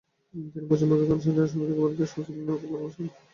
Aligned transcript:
তিনি 0.53 0.65
পশ্চিমবঙ্গের 0.69 1.07
কনটাই 1.09 1.43
আসন 1.45 1.59
থেকে 1.65 1.73
ভারতীয় 1.81 2.07
সংসদের 2.11 2.35
নিম্নকক্ষ 2.37 2.63
লোকসভায় 2.71 2.71
নির্বাচিত 2.71 2.71
হয়েছিলেন। 2.81 3.11